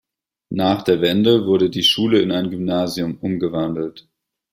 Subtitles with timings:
[0.49, 4.09] Nach der Wende wurde die Schule in ein Gymnasium umgewandelt.